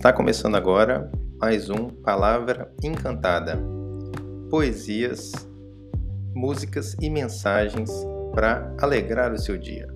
Está 0.00 0.14
começando 0.14 0.54
agora 0.54 1.12
mais 1.38 1.68
um 1.68 1.90
Palavra 1.90 2.74
Encantada. 2.82 3.58
Poesias, 4.48 5.30
músicas 6.34 6.96
e 7.02 7.10
mensagens 7.10 7.90
para 8.34 8.74
alegrar 8.80 9.30
o 9.30 9.38
seu 9.38 9.58
dia. 9.58 9.94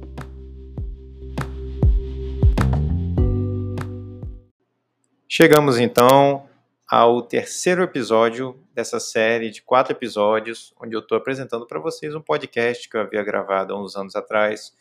Chegamos 5.27 5.79
então 5.79 6.47
ao 6.87 7.23
terceiro 7.23 7.83
episódio 7.83 8.63
dessa 8.75 9.01
série 9.01 9.51
de 9.51 9.63
quatro 9.63 9.95
episódios, 9.95 10.75
onde 10.79 10.95
eu 10.95 11.01
estou 11.01 11.17
apresentando 11.17 11.67
para 11.67 11.81
vocês 11.81 12.15
um 12.15 12.21
podcast 12.21 12.91
que 12.91 12.97
eu 12.99 13.01
havia 13.01 13.25
gravado 13.25 13.73
há 13.73 13.83
uns 13.83 13.97
anos 13.97 14.15
atrás 14.15 14.77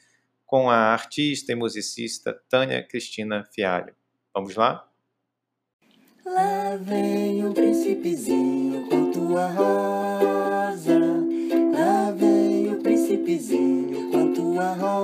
com 0.46 0.70
a 0.70 0.76
artista 0.76 1.54
e 1.54 1.56
musicista 1.56 2.38
Tânia 2.50 2.86
Cristina 2.86 3.46
Fialho. 3.46 3.96
Vamos 4.36 4.58
lá? 4.58 4.86
Lá 6.26 6.78
vem 6.80 7.46
o 7.46 7.54
príncipezinho 7.54 8.88
com 8.88 9.12
tua 9.12 9.48
rosa. 9.48 10.98
Lá 11.74 12.12
vem 12.12 12.72
o 12.72 12.78
príncipezinho 12.82 14.10
com 14.10 14.34
tua 14.34 14.74
rosa. 14.74 15.03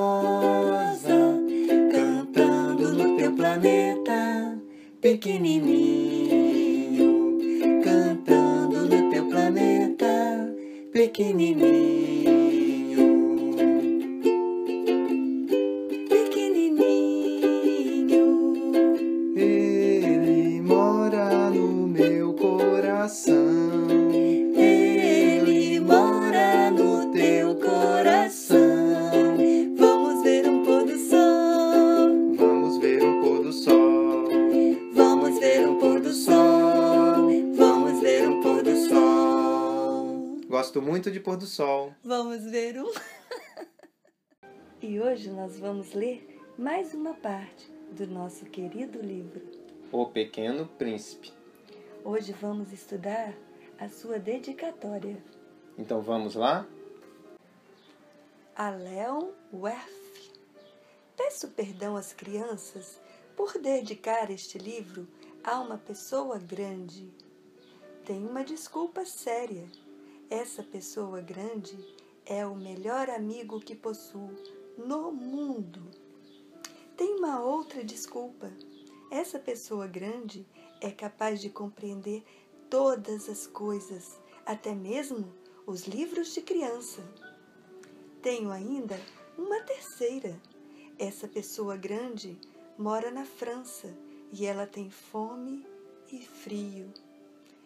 Gosto 40.69 40.83
muito 40.83 41.09
de 41.09 41.19
pôr 41.19 41.35
do 41.35 41.47
sol. 41.47 41.95
Vamos 42.03 42.43
ver 42.43 42.79
um. 42.79 42.93
e 44.79 44.99
hoje 44.99 45.31
nós 45.31 45.57
vamos 45.57 45.95
ler 45.95 46.39
mais 46.59 46.93
uma 46.93 47.15
parte 47.15 47.71
do 47.91 48.05
nosso 48.05 48.45
querido 48.45 49.01
livro 49.01 49.41
O 49.91 50.05
Pequeno 50.05 50.67
Príncipe. 50.67 51.33
Hoje 52.03 52.33
vamos 52.33 52.71
estudar 52.71 53.33
a 53.79 53.89
sua 53.89 54.19
dedicatória. 54.19 55.17
Então 55.75 56.03
vamos 56.03 56.35
lá? 56.35 56.67
A 58.55 58.69
Leon 58.69 59.29
Werf. 59.51 60.31
Peço 61.17 61.47
perdão 61.47 61.97
às 61.97 62.13
crianças 62.13 63.01
por 63.35 63.59
dedicar 63.59 64.29
este 64.29 64.59
livro 64.59 65.07
a 65.43 65.59
uma 65.61 65.79
pessoa 65.79 66.37
grande. 66.37 67.11
Tenho 68.05 68.29
uma 68.29 68.43
desculpa 68.43 69.03
séria 69.03 69.67
essa 70.29 70.61
pessoa 70.61 71.21
grande 71.21 71.75
é 72.23 72.45
o 72.45 72.55
melhor 72.55 73.09
amigo 73.09 73.59
que 73.59 73.75
possuo 73.75 74.29
no 74.77 75.11
mundo. 75.11 75.81
Tem 76.95 77.15
uma 77.15 77.41
outra 77.41 77.83
desculpa. 77.83 78.51
Essa 79.09 79.39
pessoa 79.39 79.87
grande 79.87 80.45
é 80.81 80.91
capaz 80.91 81.41
de 81.41 81.49
compreender 81.49 82.23
todas 82.69 83.27
as 83.27 83.47
coisas, 83.47 84.19
até 84.45 84.75
mesmo 84.75 85.33
os 85.65 85.87
livros 85.87 86.31
de 86.35 86.41
criança. 86.41 87.01
Tenho 88.21 88.51
ainda 88.51 88.99
uma 89.35 89.61
terceira. 89.61 90.39
Essa 90.99 91.27
pessoa 91.27 91.75
grande 91.75 92.39
mora 92.77 93.09
na 93.09 93.25
França 93.25 93.91
e 94.31 94.45
ela 94.45 94.67
tem 94.67 94.91
fome 94.91 95.65
e 96.11 96.21
frio. 96.21 96.93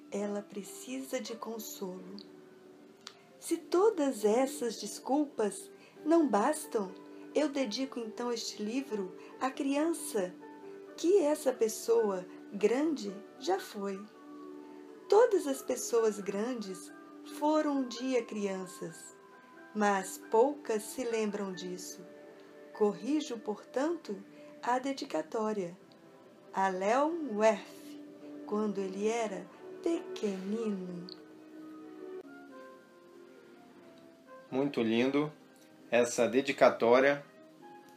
Ela 0.10 0.42
precisa 0.42 1.20
de 1.20 1.36
consolo. 1.36 2.33
Se 3.44 3.58
todas 3.58 4.24
essas 4.24 4.80
desculpas 4.80 5.70
não 6.06 6.30
bastam, 6.30 6.90
eu 7.36 7.50
dedico 7.50 8.00
então 8.00 8.32
este 8.32 8.64
livro 8.64 9.14
à 9.42 9.52
criança 9.52 10.34
que 10.96 11.18
essa 11.18 11.52
pessoa 11.52 12.26
grande 12.54 13.14
já 13.40 13.60
foi. 13.60 14.02
Todas 15.10 15.46
as 15.46 15.62
pessoas 15.62 16.22
grandes 16.22 16.90
foram 17.38 17.80
um 17.80 17.88
dia 17.90 18.24
crianças, 18.24 19.14
mas 19.76 20.22
poucas 20.32 20.82
se 20.82 21.04
lembram 21.04 21.52
disso. 21.52 22.00
Corrijo, 22.72 23.38
portanto, 23.40 24.16
a 24.62 24.80
dedicatória 24.80 25.78
a 26.54 26.70
Léo 26.70 27.36
Werf, 27.36 28.00
quando 28.46 28.80
ele 28.80 29.10
era 29.10 29.46
pequenino. 29.84 31.23
Muito 34.54 34.84
lindo 34.84 35.34
essa 35.90 36.28
dedicatória 36.28 37.26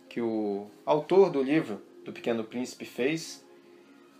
que 0.08 0.22
o 0.22 0.70
autor 0.86 1.28
do 1.28 1.42
livro 1.42 1.82
do 2.02 2.14
Pequeno 2.14 2.44
Príncipe 2.44 2.86
fez 2.86 3.44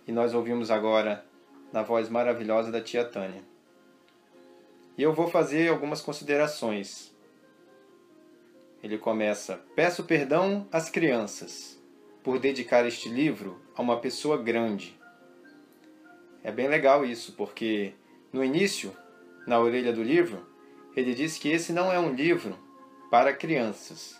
e 0.05 0.11
nós 0.11 0.35
ouvimos 0.35 0.69
agora 0.69 1.25
na 1.73 1.81
voz 1.81 2.09
maravilhosa 2.09 2.71
da 2.71 2.79
tia 2.79 3.03
Tânia. 3.03 3.41
E 4.95 5.01
eu 5.01 5.13
vou 5.13 5.27
fazer 5.27 5.69
algumas 5.69 5.99
considerações. 5.99 7.11
Ele 8.83 8.99
começa: 8.99 9.59
Peço 9.75 10.03
perdão 10.03 10.67
às 10.71 10.91
crianças 10.91 11.81
por 12.23 12.37
dedicar 12.37 12.85
este 12.85 13.09
livro 13.09 13.59
a 13.75 13.81
uma 13.81 13.99
pessoa 13.99 14.37
grande. 14.37 14.95
É 16.43 16.51
bem 16.51 16.67
legal 16.67 17.03
isso, 17.03 17.33
porque 17.33 17.95
no 18.31 18.43
início, 18.43 18.95
na 19.47 19.59
orelha 19.59 19.91
do 19.91 20.03
livro, 20.03 20.45
ele 20.97 21.13
diz 21.13 21.37
que 21.37 21.49
esse 21.49 21.71
não 21.71 21.93
é 21.93 21.99
um 21.99 22.11
livro 22.11 22.57
para 23.11 23.31
crianças, 23.31 24.19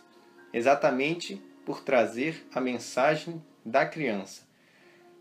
exatamente 0.52 1.42
por 1.66 1.82
trazer 1.82 2.46
a 2.54 2.60
mensagem 2.60 3.42
da 3.66 3.84
criança, 3.84 4.46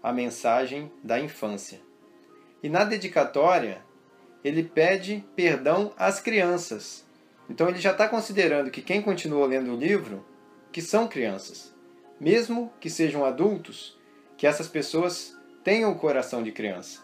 a 0.03 0.13
mensagem 0.13 0.91
da 1.03 1.19
infância. 1.19 1.81
E 2.61 2.69
na 2.69 2.83
dedicatória, 2.83 3.81
ele 4.43 4.61
pede 4.61 5.25
perdão 5.35 5.91
às 5.97 6.19
crianças. 6.19 7.03
Então 7.49 7.67
ele 7.67 7.79
já 7.79 7.91
está 7.91 8.07
considerando 8.07 8.69
que 8.69 8.83
quem 8.83 9.01
continua 9.01 9.47
lendo 9.47 9.73
o 9.73 9.79
livro, 9.79 10.23
que 10.71 10.81
são 10.81 11.07
crianças. 11.07 11.73
Mesmo 12.19 12.71
que 12.79 12.87
sejam 12.87 13.25
adultos, 13.25 13.99
que 14.37 14.45
essas 14.45 14.67
pessoas 14.67 15.35
tenham 15.63 15.91
o 15.91 15.97
coração 15.97 16.43
de 16.43 16.51
criança. 16.51 17.01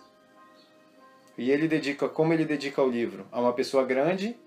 E 1.35 1.49
ele 1.49 1.67
dedica, 1.67 2.07
como 2.07 2.31
ele 2.33 2.45
dedica 2.45 2.83
o 2.83 2.89
livro? 2.89 3.27
A 3.31 3.41
uma 3.41 3.53
pessoa 3.53 3.83
grande 3.83 4.37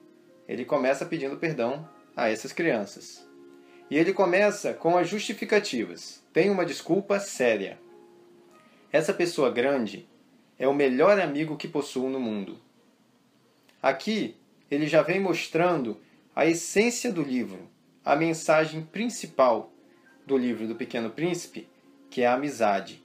ele 0.49 0.65
começa 0.65 1.05
pedindo 1.05 1.37
perdão 1.37 1.89
a 2.15 2.31
essas 2.31 2.53
crianças. 2.53 3.27
E 3.91 3.97
ele 3.97 4.13
começa 4.13 4.75
com 4.75 4.97
as 4.97 5.09
justificativas. 5.09 6.25
Tem 6.33 6.51
uma 6.51 6.67
desculpa 6.67 7.21
séria. 7.21 7.79
Essa 8.91 9.15
pessoa 9.15 9.51
grande 9.51 10.09
é 10.59 10.67
o 10.67 10.75
melhor 10.75 11.21
amigo 11.21 11.57
que 11.57 11.69
possuo 11.69 12.09
no 12.09 12.19
mundo. 12.19 12.59
Aqui, 13.81 14.37
ele 14.71 14.87
já 14.87 15.03
vem 15.03 15.21
mostrando 15.21 16.01
a 16.35 16.47
essência 16.47 17.13
do 17.13 17.23
livro, 17.23 17.69
a 18.05 18.17
mensagem 18.17 18.83
principal 18.83 19.73
do 20.27 20.37
livro 20.37 20.67
do 20.67 20.75
Pequeno 20.75 21.11
Príncipe, 21.11 21.69
que 22.11 22.23
é 22.23 22.27
a 22.27 22.35
amizade. 22.35 23.05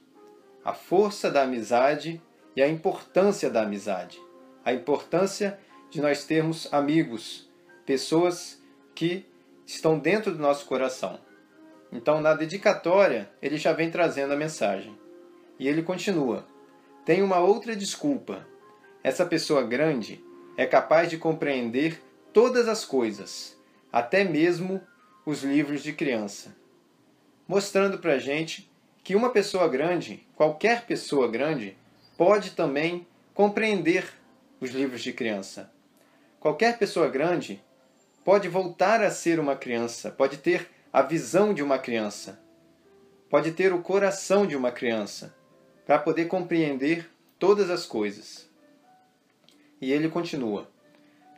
A 0.64 0.72
força 0.72 1.30
da 1.30 1.42
amizade 1.42 2.20
e 2.56 2.62
a 2.62 2.68
importância 2.68 3.48
da 3.48 3.62
amizade. 3.62 4.20
A 4.64 4.72
importância 4.72 5.58
de 5.92 6.00
nós 6.00 6.24
termos 6.24 6.72
amigos, 6.72 7.46
pessoas 7.84 8.58
que 8.94 9.26
estão 9.66 9.98
dentro 9.98 10.32
do 10.32 10.38
nosso 10.38 10.64
coração. 10.64 11.20
Então, 11.92 12.18
na 12.18 12.32
dedicatória, 12.32 13.30
ele 13.42 13.58
já 13.58 13.74
vem 13.74 13.90
trazendo 13.90 14.32
a 14.32 14.36
mensagem. 14.36 14.98
E 15.58 15.68
ele 15.68 15.82
continua: 15.82 16.46
Tem 17.04 17.22
uma 17.22 17.40
outra 17.40 17.76
desculpa. 17.76 18.48
Essa 19.04 19.26
pessoa 19.26 19.62
grande 19.64 20.24
é 20.56 20.64
capaz 20.64 21.10
de 21.10 21.18
compreender 21.18 22.02
todas 22.32 22.68
as 22.68 22.86
coisas, 22.86 23.54
até 23.92 24.24
mesmo 24.24 24.80
os 25.26 25.42
livros 25.42 25.82
de 25.82 25.92
criança. 25.92 26.56
Mostrando 27.46 27.98
para 27.98 28.14
a 28.14 28.18
gente 28.18 28.72
que 29.04 29.14
uma 29.14 29.28
pessoa 29.28 29.68
grande, 29.68 30.26
qualquer 30.36 30.86
pessoa 30.86 31.28
grande, 31.28 31.76
pode 32.16 32.52
também 32.52 33.06
compreender 33.34 34.06
os 34.58 34.70
livros 34.70 35.02
de 35.02 35.12
criança. 35.12 35.70
Qualquer 36.42 36.76
pessoa 36.76 37.08
grande 37.08 37.62
pode 38.24 38.48
voltar 38.48 39.00
a 39.00 39.12
ser 39.12 39.38
uma 39.38 39.54
criança, 39.54 40.10
pode 40.10 40.38
ter 40.38 40.68
a 40.92 41.00
visão 41.00 41.54
de 41.54 41.62
uma 41.62 41.78
criança, 41.78 42.42
pode 43.30 43.52
ter 43.52 43.72
o 43.72 43.80
coração 43.80 44.44
de 44.44 44.56
uma 44.56 44.72
criança, 44.72 45.32
para 45.86 46.00
poder 46.00 46.24
compreender 46.24 47.08
todas 47.38 47.70
as 47.70 47.86
coisas. 47.86 48.50
E 49.80 49.92
ele 49.92 50.08
continua: 50.08 50.68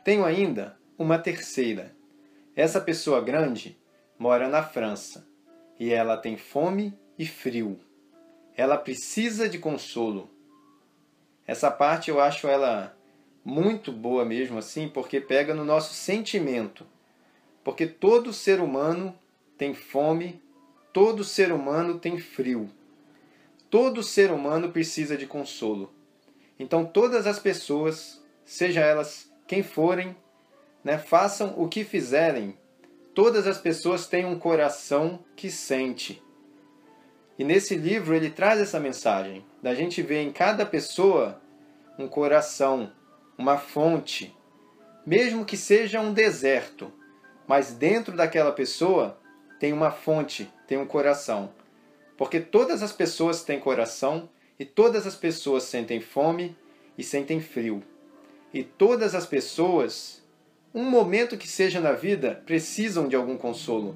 Tenho 0.03 0.25
ainda 0.25 0.75
uma 0.97 1.19
terceira. 1.19 1.95
Essa 2.55 2.81
pessoa 2.81 3.21
grande 3.21 3.79
mora 4.17 4.49
na 4.49 4.63
França 4.63 5.27
e 5.79 5.93
ela 5.93 6.17
tem 6.17 6.35
fome 6.35 6.97
e 7.15 7.27
frio. 7.27 7.79
Ela 8.57 8.75
precisa 8.75 9.47
de 9.47 9.59
consolo. 9.59 10.31
Essa 11.45 11.69
parte 11.69 12.09
eu 12.09 12.19
acho 12.19 12.47
ela 12.47 12.97
muito 13.45 13.91
boa 13.91 14.25
mesmo 14.25 14.57
assim, 14.57 14.89
porque 14.89 15.21
pega 15.21 15.53
no 15.53 15.63
nosso 15.63 15.93
sentimento. 15.93 16.85
Porque 17.63 17.85
todo 17.85 18.33
ser 18.33 18.59
humano 18.59 19.17
tem 19.55 19.75
fome, 19.75 20.41
todo 20.91 21.23
ser 21.23 21.51
humano 21.51 21.99
tem 21.99 22.17
frio. 22.17 22.67
Todo 23.69 24.01
ser 24.01 24.31
humano 24.31 24.71
precisa 24.71 25.15
de 25.15 25.27
consolo. 25.27 25.93
Então 26.57 26.83
todas 26.83 27.27
as 27.27 27.37
pessoas, 27.37 28.23
seja 28.43 28.81
elas 28.81 29.31
quem 29.47 29.61
forem, 29.61 30.15
né, 30.83 30.97
façam 30.97 31.53
o 31.57 31.67
que 31.67 31.83
fizerem, 31.83 32.57
todas 33.13 33.45
as 33.45 33.59
pessoas 33.59 34.07
têm 34.07 34.25
um 34.25 34.39
coração 34.39 35.23
que 35.35 35.51
sente. 35.51 36.21
E 37.37 37.43
nesse 37.43 37.75
livro 37.75 38.15
ele 38.15 38.29
traz 38.29 38.59
essa 38.59 38.79
mensagem, 38.79 39.45
da 39.61 39.75
gente 39.75 40.01
ver 40.01 40.21
em 40.21 40.31
cada 40.31 40.65
pessoa 40.65 41.41
um 41.97 42.07
coração, 42.07 42.91
uma 43.37 43.57
fonte, 43.57 44.35
mesmo 45.05 45.45
que 45.45 45.57
seja 45.57 46.01
um 46.01 46.13
deserto, 46.13 46.91
mas 47.47 47.73
dentro 47.73 48.15
daquela 48.15 48.51
pessoa 48.51 49.19
tem 49.59 49.71
uma 49.71 49.91
fonte, 49.91 50.51
tem 50.67 50.77
um 50.77 50.85
coração. 50.85 51.51
Porque 52.17 52.39
todas 52.39 52.81
as 52.81 52.91
pessoas 52.91 53.43
têm 53.43 53.59
coração 53.59 54.29
e 54.57 54.65
todas 54.65 55.05
as 55.05 55.15
pessoas 55.15 55.63
sentem 55.63 55.99
fome 55.99 56.55
e 56.97 57.03
sentem 57.03 57.41
frio. 57.41 57.83
E 58.53 58.63
todas 58.63 59.13
as 59.13 59.25
pessoas, 59.25 60.23
um 60.73 60.83
momento 60.83 61.37
que 61.37 61.47
seja 61.47 61.81
na 61.81 61.91
vida, 61.91 62.41
precisam 62.45 63.07
de 63.07 63.15
algum 63.15 63.37
consolo. 63.37 63.95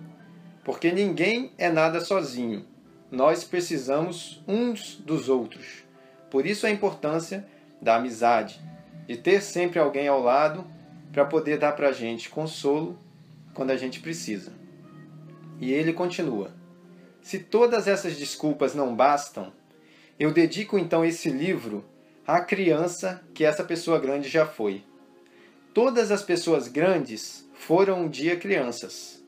Porque 0.63 0.91
ninguém 0.91 1.53
é 1.57 1.69
nada 1.69 2.01
sozinho. 2.01 2.65
Nós 3.09 3.44
precisamos 3.44 4.44
uns 4.47 4.95
dos 4.95 5.30
outros. 5.30 5.83
Por 6.30 6.45
isso 6.45 6.68
a 6.68 6.69
importância 6.69 7.47
da 7.81 7.95
amizade, 7.95 8.62
de 9.10 9.18
ter 9.18 9.42
sempre 9.42 9.80
alguém 9.80 10.08
ao 10.08 10.22
lado 10.22 10.64
para 11.12 11.26
poder 11.26 11.58
dar 11.58 11.72
para 11.72 11.90
a 11.90 11.92
gente 11.92 12.30
consolo 12.30 12.96
quando 13.56 13.72
a 13.72 13.76
gente 13.76 14.02
precisa. 14.02 14.54
E 15.60 15.74
ele 15.74 15.94
continua: 15.94 16.54
Se 17.20 17.40
todas 17.40 17.88
essas 17.88 18.16
desculpas 18.16 18.76
não 18.76 18.96
bastam, 18.96 19.52
eu 20.20 20.32
dedico 20.32 20.78
então 20.78 21.04
esse 21.04 21.28
livro 21.28 21.84
à 22.28 22.40
criança 22.40 23.24
que 23.34 23.44
essa 23.44 23.64
pessoa 23.64 23.98
grande 23.98 24.30
já 24.30 24.46
foi. 24.46 24.84
Todas 25.74 26.12
as 26.12 26.22
pessoas 26.22 26.68
grandes 26.68 27.50
foram 27.56 28.02
um 28.04 28.10
dia 28.10 28.36
crianças, 28.36 29.24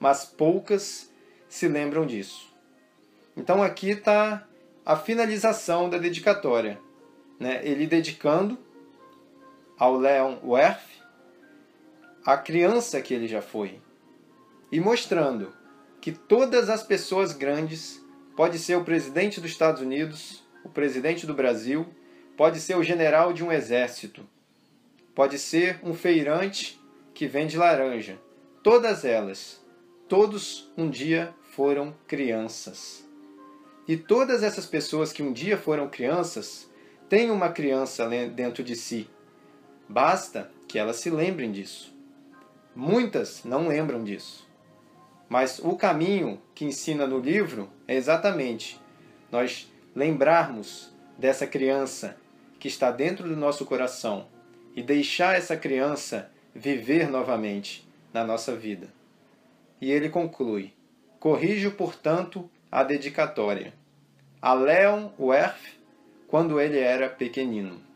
mas 0.00 0.24
poucas 0.24 1.12
se 1.48 1.68
lembram 1.68 2.06
disso. 2.06 2.52
Então 3.36 3.62
aqui 3.62 3.90
está 3.90 4.48
a 4.84 4.96
finalização 4.96 5.88
da 5.88 5.96
dedicatória. 5.96 6.80
Né? 7.38 7.60
Ele 7.62 7.86
dedicando 7.86 8.58
ao 9.82 9.96
Leon 9.96 10.36
Werth 10.44 11.02
a 12.24 12.36
criança 12.36 13.02
que 13.02 13.12
ele 13.12 13.26
já 13.26 13.42
foi 13.42 13.80
e 14.70 14.78
mostrando 14.78 15.52
que 16.00 16.12
todas 16.12 16.70
as 16.70 16.84
pessoas 16.84 17.32
grandes, 17.32 18.00
pode 18.36 18.60
ser 18.60 18.76
o 18.76 18.84
presidente 18.84 19.40
dos 19.40 19.50
Estados 19.50 19.82
Unidos, 19.82 20.44
o 20.62 20.68
presidente 20.68 21.26
do 21.26 21.34
Brasil, 21.34 21.84
pode 22.36 22.60
ser 22.60 22.76
o 22.76 22.82
general 22.84 23.32
de 23.32 23.42
um 23.42 23.50
exército, 23.50 24.24
pode 25.16 25.36
ser 25.36 25.80
um 25.82 25.94
feirante 25.94 26.80
que 27.12 27.26
vende 27.26 27.58
laranja. 27.58 28.20
Todas 28.62 29.04
elas, 29.04 29.60
todos 30.08 30.72
um 30.78 30.88
dia 30.88 31.34
foram 31.50 31.92
crianças. 32.06 33.04
E 33.88 33.96
todas 33.96 34.44
essas 34.44 34.64
pessoas 34.64 35.12
que 35.12 35.24
um 35.24 35.32
dia 35.32 35.58
foram 35.58 35.88
crianças 35.88 36.70
têm 37.08 37.32
uma 37.32 37.48
criança 37.48 38.08
dentro 38.28 38.62
de 38.62 38.76
si. 38.76 39.10
Basta 39.92 40.50
que 40.66 40.78
elas 40.78 40.96
se 40.96 41.10
lembrem 41.10 41.52
disso. 41.52 41.94
Muitas 42.74 43.44
não 43.44 43.68
lembram 43.68 44.02
disso. 44.02 44.48
Mas 45.28 45.58
o 45.58 45.76
caminho 45.76 46.40
que 46.54 46.64
ensina 46.64 47.06
no 47.06 47.18
livro 47.18 47.68
é 47.86 47.94
exatamente 47.94 48.80
nós 49.30 49.70
lembrarmos 49.94 50.90
dessa 51.18 51.46
criança 51.46 52.16
que 52.58 52.68
está 52.68 52.90
dentro 52.90 53.28
do 53.28 53.36
nosso 53.36 53.66
coração 53.66 54.28
e 54.74 54.82
deixar 54.82 55.36
essa 55.36 55.58
criança 55.58 56.30
viver 56.54 57.10
novamente 57.10 57.86
na 58.14 58.24
nossa 58.24 58.56
vida. 58.56 58.88
E 59.78 59.92
ele 59.92 60.08
conclui: 60.08 60.72
Corrijo, 61.20 61.72
portanto, 61.72 62.50
a 62.70 62.82
dedicatória. 62.82 63.74
A 64.40 64.54
Leon 64.54 65.10
Werth, 65.20 65.76
quando 66.28 66.58
ele 66.58 66.78
era 66.78 67.10
pequenino. 67.10 67.91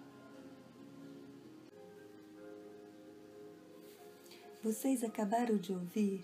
Vocês 4.67 5.05
acabaram 5.05 5.57
de 5.57 5.73
ouvir 5.73 6.23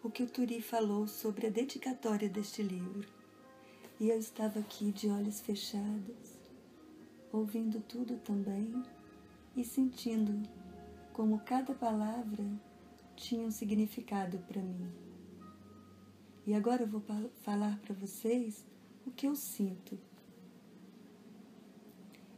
o 0.00 0.08
que 0.08 0.22
o 0.22 0.28
Turi 0.28 0.62
falou 0.62 1.08
sobre 1.08 1.48
a 1.48 1.50
dedicatória 1.50 2.28
deste 2.28 2.62
livro. 2.62 3.08
E 3.98 4.08
eu 4.08 4.16
estava 4.16 4.60
aqui 4.60 4.92
de 4.92 5.08
olhos 5.08 5.40
fechados, 5.40 6.38
ouvindo 7.32 7.80
tudo 7.80 8.18
também 8.18 8.84
e 9.56 9.64
sentindo 9.64 10.48
como 11.12 11.40
cada 11.40 11.74
palavra 11.74 12.44
tinha 13.16 13.44
um 13.44 13.50
significado 13.50 14.38
para 14.46 14.62
mim. 14.62 14.88
E 16.46 16.54
agora 16.54 16.84
eu 16.84 16.86
vou 16.86 17.02
falar 17.42 17.80
para 17.80 17.96
vocês 17.96 18.64
o 19.04 19.10
que 19.10 19.26
eu 19.26 19.34
sinto. 19.34 19.98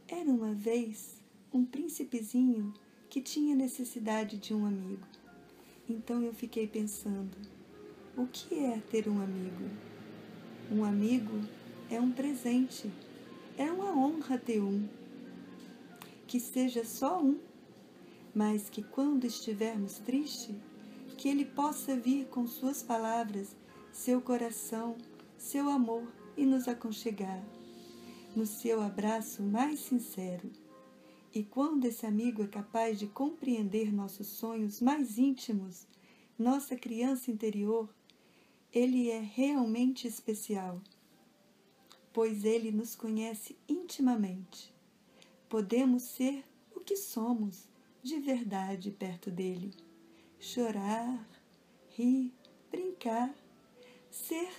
Era 0.07 0.27
uma 0.27 0.55
vez 0.55 1.21
um 1.53 1.63
príncipezinho 1.63 2.73
que 3.11 3.21
tinha 3.21 3.55
necessidade 3.55 4.35
de 4.35 4.55
um 4.55 4.65
amigo. 4.65 5.18
Então 5.89 6.21
eu 6.21 6.31
fiquei 6.31 6.67
pensando, 6.67 7.35
o 8.15 8.27
que 8.27 8.63
é 8.63 8.79
ter 8.91 9.09
um 9.09 9.19
amigo? 9.19 9.69
Um 10.71 10.85
amigo 10.85 11.41
é 11.89 11.99
um 11.99 12.11
presente, 12.11 12.91
é 13.57 13.71
uma 13.71 13.97
honra 13.97 14.37
ter 14.37 14.61
um. 14.61 14.87
Que 16.27 16.39
seja 16.39 16.85
só 16.85 17.19
um, 17.19 17.39
mas 18.35 18.69
que 18.69 18.83
quando 18.83 19.25
estivermos 19.25 19.97
tristes, 19.97 20.55
que 21.17 21.27
ele 21.27 21.43
possa 21.43 21.95
vir 21.95 22.27
com 22.27 22.45
suas 22.45 22.83
palavras, 22.83 23.55
seu 23.91 24.21
coração, 24.21 24.95
seu 25.39 25.67
amor 25.69 26.03
e 26.37 26.45
nos 26.45 26.67
aconchegar 26.67 27.43
no 28.35 28.45
seu 28.45 28.81
abraço 28.81 29.41
mais 29.41 29.79
sincero. 29.79 30.51
E 31.33 31.43
quando 31.43 31.85
esse 31.85 32.05
amigo 32.05 32.41
é 32.41 32.47
capaz 32.47 32.97
de 32.97 33.05
compreender 33.05 33.93
nossos 33.93 34.27
sonhos 34.27 34.81
mais 34.81 35.17
íntimos, 35.19 35.85
nossa 36.37 36.75
criança 36.75 37.29
interior, 37.29 37.87
ele 38.73 39.09
é 39.11 39.19
realmente 39.19 40.07
especial, 40.07 40.81
pois 42.11 42.43
ele 42.43 42.71
nos 42.71 42.95
conhece 42.95 43.55
intimamente. 43.67 44.73
Podemos 45.47 46.03
ser 46.03 46.43
o 46.75 46.79
que 46.79 46.95
somos 46.95 47.67
de 48.01 48.19
verdade 48.19 48.89
perto 48.89 49.29
dele. 49.29 49.73
Chorar, 50.39 51.27
rir, 51.89 52.33
brincar, 52.71 53.35
ser 54.09 54.49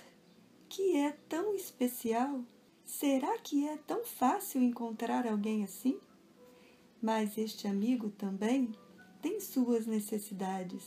que 0.69 0.95
é 0.95 1.11
tão 1.27 1.53
especial. 1.53 2.43
Será 2.85 3.37
que 3.39 3.67
é 3.67 3.77
tão 3.77 4.05
fácil 4.05 4.61
encontrar 4.61 5.27
alguém 5.27 5.63
assim? 5.63 5.99
Mas 7.01 7.37
este 7.37 7.67
amigo 7.67 8.09
também 8.11 8.71
tem 9.21 9.39
suas 9.39 9.87
necessidades. 9.87 10.83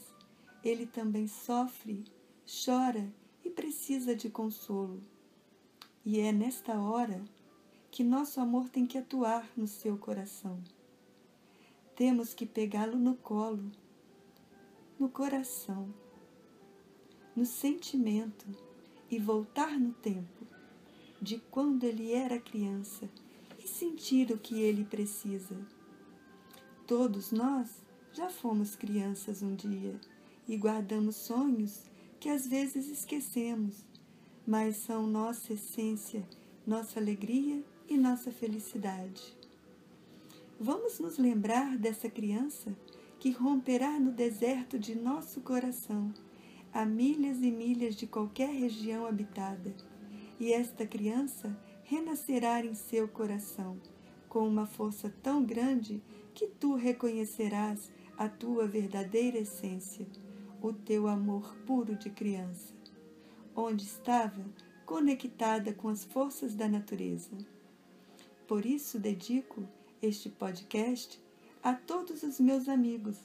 Ele 0.62 0.86
também 0.86 1.26
sofre 1.26 2.04
chora 2.46 3.12
e 3.44 3.50
precisa 3.50 4.14
de 4.14 4.30
consolo. 4.30 5.00
E 6.04 6.20
é 6.20 6.32
nesta 6.32 6.78
hora 6.80 7.24
que 7.90 8.04
nosso 8.04 8.40
amor 8.40 8.68
tem 8.68 8.86
que 8.86 8.98
atuar 8.98 9.48
no 9.56 9.66
seu 9.66 9.96
coração. 9.96 10.62
Temos 11.96 12.34
que 12.34 12.44
pegá-lo 12.44 12.98
no 12.98 13.14
colo, 13.14 13.70
no 14.98 15.08
coração, 15.08 15.94
no 17.34 17.46
sentimento 17.46 18.46
e 19.10 19.18
voltar 19.18 19.78
no 19.78 19.92
tempo 19.92 20.46
de 21.22 21.38
quando 21.50 21.84
ele 21.84 22.12
era 22.12 22.38
criança 22.38 23.08
e 23.58 23.66
sentir 23.66 24.30
o 24.30 24.38
que 24.38 24.60
ele 24.60 24.84
precisa. 24.84 25.56
Todos 26.86 27.32
nós 27.32 27.82
já 28.12 28.28
fomos 28.28 28.76
crianças 28.76 29.42
um 29.42 29.54
dia 29.54 29.98
e 30.46 30.54
guardamos 30.54 31.16
sonhos 31.16 31.84
que 32.20 32.28
às 32.28 32.46
vezes 32.46 32.90
esquecemos, 32.90 33.86
mas 34.46 34.76
são 34.76 35.06
nossa 35.06 35.54
essência, 35.54 36.28
nossa 36.66 37.00
alegria 37.00 37.64
e 37.88 37.96
nossa 37.96 38.30
felicidade. 38.30 39.34
Vamos 40.60 40.98
nos 40.98 41.16
lembrar 41.16 41.78
dessa 41.78 42.10
criança 42.10 42.76
que 43.18 43.30
romperá 43.30 43.98
no 43.98 44.12
deserto 44.12 44.78
de 44.78 44.94
nosso 44.94 45.40
coração, 45.40 46.12
a 46.70 46.84
milhas 46.84 47.38
e 47.38 47.50
milhas 47.50 47.96
de 47.96 48.06
qualquer 48.06 48.50
região 48.50 49.06
habitada, 49.06 49.74
e 50.38 50.52
esta 50.52 50.86
criança 50.86 51.58
renascerá 51.84 52.62
em 52.62 52.74
seu 52.74 53.08
coração, 53.08 53.80
com 54.28 54.46
uma 54.46 54.66
força 54.66 55.08
tão 55.22 55.42
grande 55.42 56.02
que 56.34 56.46
tu 56.46 56.74
reconhecerás 56.74 57.92
a 58.18 58.28
tua 58.28 58.66
verdadeira 58.66 59.38
essência, 59.38 60.06
o 60.60 60.72
teu 60.72 61.06
amor 61.06 61.54
puro 61.66 61.94
de 61.94 62.10
criança, 62.10 62.74
onde 63.54 63.84
estava 63.84 64.44
conectada 64.84 65.72
com 65.72 65.88
as 65.88 66.04
forças 66.04 66.54
da 66.54 66.68
natureza. 66.68 67.30
Por 68.46 68.66
isso 68.66 68.98
dedico 68.98 69.66
este 70.02 70.28
podcast 70.28 71.22
a 71.62 71.72
todos 71.72 72.22
os 72.22 72.38
meus 72.40 72.68
amigos 72.68 73.16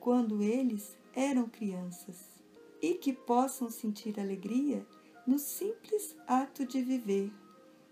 quando 0.00 0.42
eles 0.42 0.96
eram 1.14 1.48
crianças 1.48 2.42
e 2.80 2.94
que 2.94 3.12
possam 3.12 3.70
sentir 3.70 4.18
alegria 4.18 4.86
no 5.26 5.38
simples 5.38 6.16
ato 6.26 6.66
de 6.66 6.82
viver, 6.82 7.30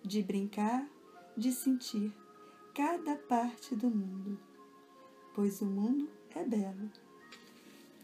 de 0.03 0.23
brincar, 0.23 0.89
de 1.37 1.53
sentir 1.53 2.13
cada 2.75 3.15
parte 3.15 3.77
do 3.77 3.91
mundo, 3.91 4.39
pois 5.41 5.63
o 5.63 5.65
mundo 5.65 6.07
é 6.37 6.45
belo 6.45 6.91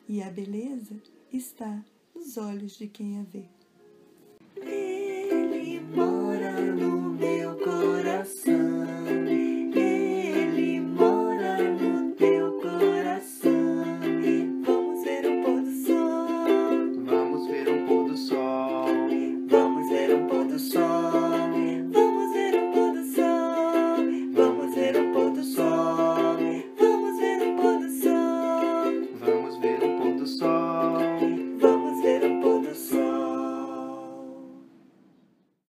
e 0.08 0.22
a 0.22 0.30
beleza 0.30 0.96
está 1.30 1.84
nos 2.14 2.38
olhos 2.38 2.78
de 2.78 2.88
quem 2.88 3.20
a 3.20 3.24
vê. 3.24 3.44
Ele 4.56 5.80